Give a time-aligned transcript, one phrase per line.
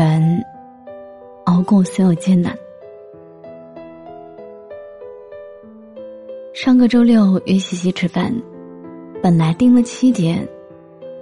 [0.00, 0.42] 人
[1.44, 2.56] 熬过所有艰难。
[6.54, 8.34] 上个周六约西西吃饭，
[9.22, 10.48] 本来定了七点，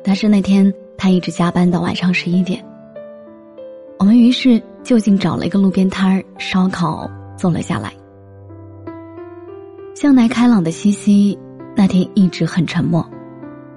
[0.05, 2.65] 但是那天他一直加班到晚上十一点。
[3.99, 7.93] 我们于是就近找了一个路边摊儿烧烤，坐了下来。
[9.97, 11.37] 向来开朗的西西
[11.75, 13.05] 那天一直很沉默，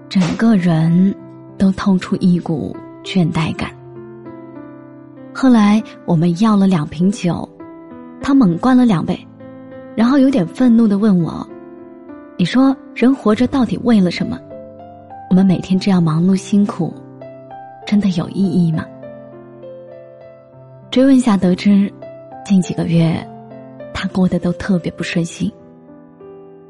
[0.08, 1.16] 整个人
[1.58, 3.72] 都透出一股倦怠感。
[5.34, 7.48] 后来我们要了两瓶酒，
[8.22, 9.18] 他猛灌了两杯，
[9.96, 11.48] 然后有点愤怒的问我
[12.38, 14.38] ：“你说人活着到底为了什么？
[15.30, 16.94] 我们每天这样忙碌辛苦，
[17.88, 18.86] 真的有意义吗？”
[20.92, 21.92] 追问下得知，
[22.45, 23.26] 近几个月，
[23.94, 25.50] 他过得都特别不顺心。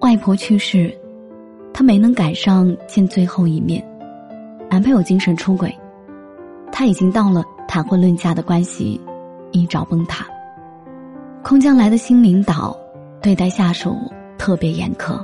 [0.01, 0.95] 外婆去世，
[1.73, 3.81] 他没能赶上见最后一面；
[4.69, 5.75] 男朋友精神出轨，
[6.71, 7.43] 他已经到了。
[7.71, 8.99] 谈婚论嫁的关系
[9.53, 10.27] 一朝崩塌。
[11.41, 12.77] 空降来的新领导
[13.21, 13.95] 对待下属
[14.37, 15.17] 特别严苛，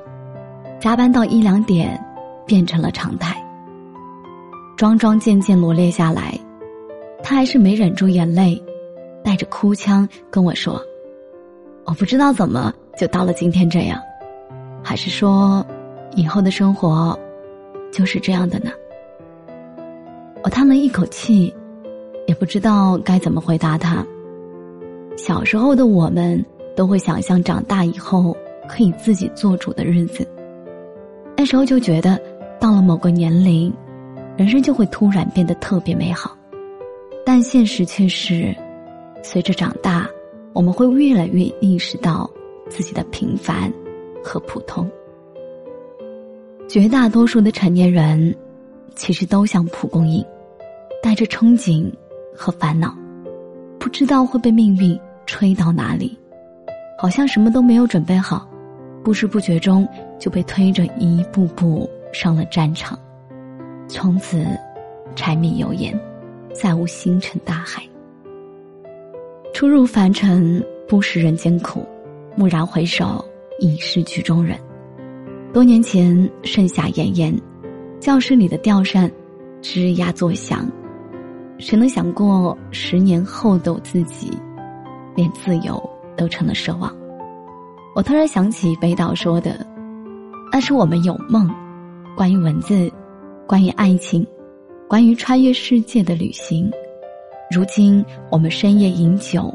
[0.80, 2.02] 加班到一两点
[2.46, 3.36] 变成了常态。
[4.78, 6.40] 桩桩件件罗列下来，
[7.22, 8.64] 他还是没忍住眼泪，
[9.26, 10.82] 带着哭腔跟我说
[11.84, 14.00] ：“我不知道怎么就到了今天这样，
[14.82, 15.66] 还是说
[16.16, 17.20] 以后的生活
[17.92, 18.72] 就是这样的呢？”
[20.46, 21.54] 我叹了一口气。
[22.28, 24.06] 也不知道该怎么回答他。
[25.18, 26.46] 小时候的我们
[26.76, 28.38] 都会想象长大以后
[28.70, 30.28] 可以自己做主的日子，
[31.36, 32.22] 那时候就觉得
[32.60, 33.74] 到了某个年龄，
[34.38, 36.38] 人生就会突然变得特别美好。
[37.26, 38.56] 但现实却是，
[39.24, 40.08] 随着长大，
[40.54, 42.30] 我们会越来越意识到
[42.70, 43.74] 自己的平凡
[44.24, 44.90] 和普通。
[46.68, 48.36] 绝大多数的成年人，
[48.96, 50.24] 其实都像蒲公英，
[51.02, 51.92] 带着憧憬。
[52.38, 52.96] 和烦恼，
[53.80, 56.18] 不知道会被命运吹到哪里，
[57.00, 58.48] 好像什么都没有准备好，
[59.04, 59.88] 不知不觉中
[60.20, 62.98] 就被推着一步步上了战场，
[63.88, 64.46] 从此
[65.16, 66.00] 柴米油盐，
[66.54, 67.82] 再无星辰大海。
[69.54, 71.84] 初入凡尘，不识人间苦，
[72.38, 73.26] 蓦然回首，
[73.60, 74.56] 已是曲中人。
[75.52, 77.34] 多年前，盛夏炎炎，
[78.00, 79.12] 教室里的吊扇
[79.64, 80.70] 吱呀作响。
[81.60, 84.32] 谁能想过十年后的我自己，
[85.16, 85.82] 连自由
[86.16, 86.96] 都成了奢望？
[87.96, 89.66] 我突然想起北岛说的
[90.54, 91.50] ：“那是我们有梦，
[92.16, 92.92] 关于文字，
[93.48, 94.26] 关于爱情，
[94.88, 96.72] 关于穿越世界的旅行。
[97.50, 99.52] 如今我们深夜饮酒，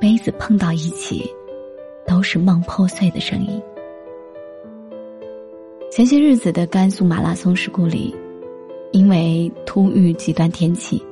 [0.00, 1.30] 杯子碰到一起，
[2.06, 3.60] 都是梦破碎的声音。”
[5.92, 8.16] 前些日子的甘肃马拉松事故里，
[8.92, 11.04] 因为突遇极端天气。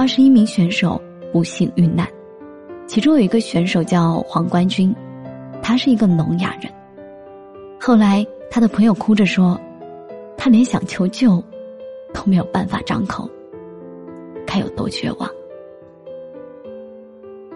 [0.00, 0.98] 二十一名选手
[1.30, 2.08] 不幸遇难，
[2.86, 4.96] 其中有一个选手叫黄冠军，
[5.62, 6.72] 他是一个聋哑人。
[7.78, 9.60] 后来他的朋友哭着说，
[10.38, 11.32] 他连想求救
[12.14, 13.28] 都没有办法张口，
[14.46, 15.30] 该有多绝望。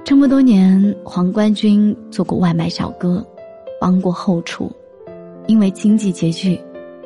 [0.05, 3.27] 这么多年，黄冠军做过外卖小哥，
[3.81, 4.71] 帮过后厨，
[5.47, 6.61] 因为经济拮据，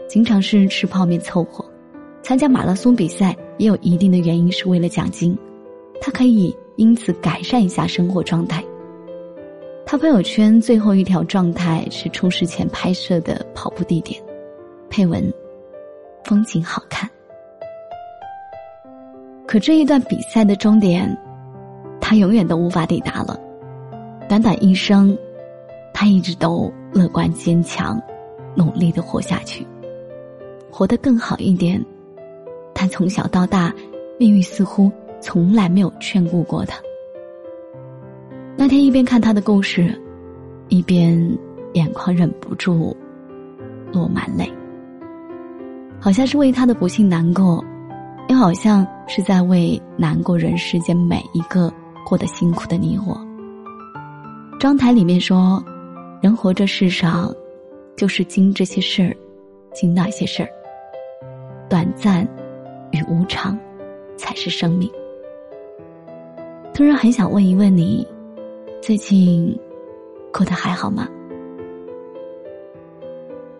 [0.08, 1.64] 经常是吃泡面凑合。
[2.28, 5.34] 参加马拉松比赛也有一定的原因，是为了奖金，
[5.98, 8.62] 他可以因此改善一下生活状态。
[9.86, 14.22] 他朋友圈最后一条状态是出事前拍摄的跑步地点，
[14.90, 15.32] 配文
[16.22, 17.08] ：“风景好看。”
[19.48, 21.16] 可这一段比赛的终点，
[21.98, 23.40] 他永远都无法抵达了。
[24.28, 25.16] 短短一生，
[25.94, 27.98] 他一直都乐观坚强，
[28.54, 29.66] 努力的活下去，
[30.70, 31.82] 活得更好一点。
[32.78, 33.74] 他从小到大，
[34.20, 34.88] 命运似乎
[35.20, 36.78] 从来没有眷顾过他。
[38.56, 40.00] 那天一边看他的故事，
[40.68, 41.36] 一边
[41.72, 42.96] 眼眶忍不住
[43.92, 44.48] 落满泪，
[45.98, 47.64] 好像是为他的不幸难过，
[48.28, 51.72] 又好像是在为难过人世间每一个
[52.06, 53.20] 过得辛苦的你我。
[54.60, 55.60] 章台里面说，
[56.22, 57.34] 人活这世上，
[57.96, 59.16] 就是经这些事儿，
[59.74, 60.48] 经那些事儿。
[61.68, 62.24] 短暂
[62.92, 63.58] 与无常，
[64.16, 64.90] 才是生命。
[66.74, 68.06] 突然很想问一问你，
[68.80, 69.58] 最近
[70.32, 71.08] 过得还好吗？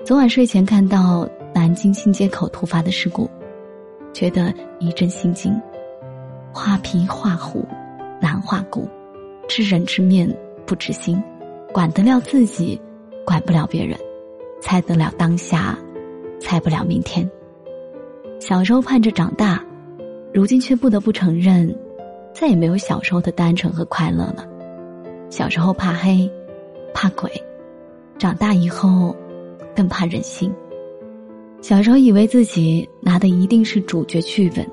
[0.05, 3.29] 昨晚睡前看到南京新街口突发的事故，
[4.13, 5.53] 觉得一阵心惊。
[6.53, 7.67] 画皮画虎，
[8.21, 8.89] 难画骨，
[9.49, 10.29] 知人知面
[10.65, 11.23] 不知心，
[11.73, 12.81] 管得了自己，
[13.25, 13.99] 管不了别人，
[14.61, 15.79] 猜得了当下，
[16.41, 17.29] 猜不了明天。
[18.41, 19.63] 小时候盼着长大，
[20.33, 21.75] 如今却不得不承认，
[22.33, 24.47] 再也没有小时候的单纯和快乐了。
[25.29, 26.31] 小时候怕黑，
[26.95, 27.31] 怕鬼，
[28.17, 29.15] 长大以后
[29.75, 30.53] 更怕人心。
[31.61, 34.65] 小时候以为自己拿的一定是主角剧本，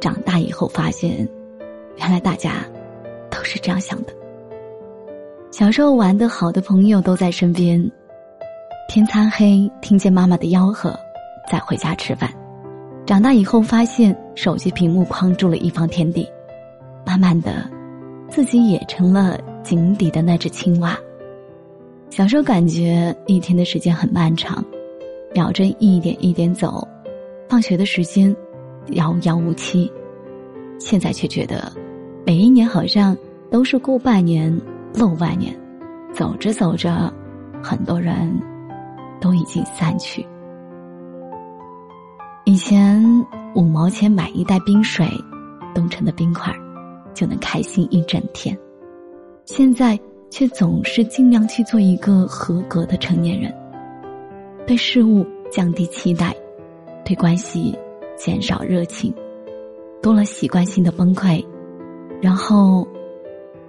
[0.00, 1.28] 长大以后发现，
[1.98, 2.64] 原来大家
[3.30, 4.14] 都是这样想的。
[5.50, 7.78] 小时候玩的好的朋友都在身边，
[8.88, 10.98] 天擦黑听见妈妈的吆喝，
[11.50, 12.30] 再回家吃饭。
[13.06, 16.28] 长大以后，发现手机屏幕框住了一方天地，
[17.06, 17.70] 慢慢的，
[18.28, 20.98] 自己也成了井底的那只青蛙。
[22.10, 24.62] 小时候感觉一天的时间很漫长，
[25.32, 26.86] 秒针一点一点走，
[27.48, 28.34] 放学的时间
[28.88, 29.90] 遥遥无期。
[30.80, 31.72] 现在却觉得，
[32.26, 33.16] 每一年好像
[33.52, 34.52] 都是过半年
[34.94, 35.56] 漏半年，
[36.12, 37.12] 走着走着，
[37.62, 38.36] 很多人
[39.20, 40.26] 都已经散去。
[42.48, 43.02] 以前
[43.56, 45.04] 五毛钱买一袋冰水，
[45.74, 46.54] 冻成的冰块，
[47.12, 48.56] 就能开心一整天。
[49.46, 49.98] 现在
[50.30, 53.52] 却总是尽量去做一个合格的成年人，
[54.64, 56.32] 对事物降低期待，
[57.04, 57.76] 对关系
[58.16, 59.12] 减少热情，
[60.00, 61.44] 多了习惯性的崩溃，
[62.22, 62.86] 然后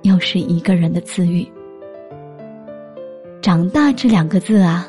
[0.04, 1.44] 又是一个人的自愈。
[3.42, 4.88] 长大这两个字啊，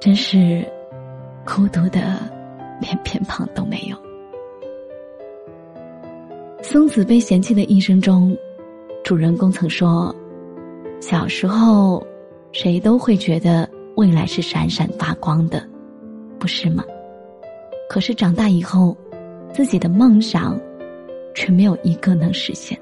[0.00, 0.66] 真是
[1.44, 2.34] 孤独的。
[2.80, 3.96] 连偏旁都没有。
[6.62, 8.36] 松子被嫌弃的一生中，
[9.04, 10.14] 主人公曾说
[11.00, 12.04] ：“小时候，
[12.50, 15.64] 谁都会觉得未来是闪闪发光的，
[16.38, 16.84] 不是吗？
[17.88, 18.96] 可是长大以后，
[19.52, 20.58] 自己的梦想
[21.34, 22.76] 却没有一个能实现。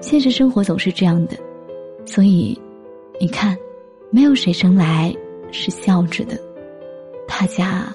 [0.00, 1.36] 现实生活总是这样的，
[2.04, 2.60] 所以，
[3.20, 3.56] 你看，
[4.10, 5.14] 没有谁生来
[5.52, 6.36] 是笑着的，
[7.28, 7.94] 大家。”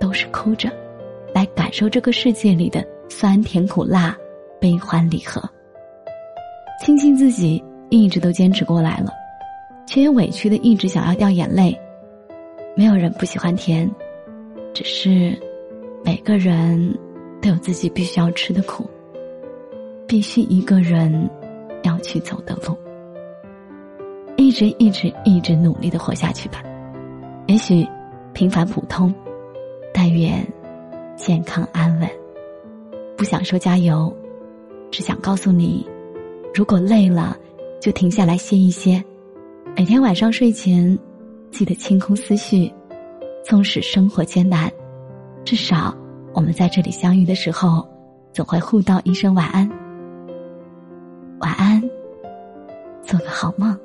[0.00, 0.68] 都是哭着，
[1.32, 4.16] 来感受这个世界里的酸甜苦辣、
[4.58, 5.40] 悲欢离合。
[6.82, 9.12] 庆幸自己一直都坚持过来了，
[9.86, 11.78] 却也委屈的一直想要掉眼泪。
[12.74, 13.88] 没有人不喜欢甜，
[14.72, 15.38] 只是
[16.02, 16.98] 每个人
[17.42, 18.88] 都有自己必须要吃的苦，
[20.06, 21.28] 必须一个人
[21.82, 22.74] 要去走的路。
[24.36, 26.62] 一直一直一直努力的活下去吧，
[27.46, 27.86] 也许
[28.32, 29.12] 平凡普通。
[29.92, 30.46] 但愿
[31.16, 32.08] 健康安稳。
[33.16, 34.14] 不想说加油，
[34.90, 35.86] 只想告诉你，
[36.54, 37.36] 如果累了，
[37.80, 39.02] 就停下来歇一歇。
[39.76, 40.98] 每天晚上睡前，
[41.50, 42.72] 记得清空思绪。
[43.42, 44.70] 纵使生活艰难，
[45.44, 45.96] 至少
[46.34, 47.88] 我们在这里相遇的时候，
[48.32, 49.68] 总会互道一声晚安。
[51.40, 51.82] 晚安，
[53.02, 53.76] 做个好梦。